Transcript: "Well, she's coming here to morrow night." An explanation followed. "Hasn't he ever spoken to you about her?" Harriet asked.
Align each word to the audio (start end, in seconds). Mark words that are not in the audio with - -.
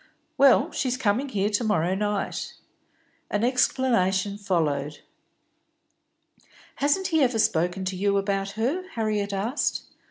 "Well, 0.35 0.71
she's 0.71 0.97
coming 0.97 1.29
here 1.29 1.51
to 1.51 1.63
morrow 1.63 1.93
night." 1.93 2.55
An 3.29 3.43
explanation 3.43 4.35
followed. 4.35 5.01
"Hasn't 6.77 7.09
he 7.09 7.21
ever 7.21 7.37
spoken 7.37 7.85
to 7.85 7.95
you 7.95 8.17
about 8.17 8.53
her?" 8.57 8.89
Harriet 8.95 9.31
asked. 9.31 9.83